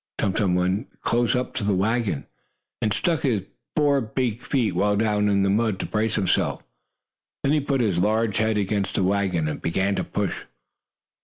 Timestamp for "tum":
0.17-0.33, 0.33-0.55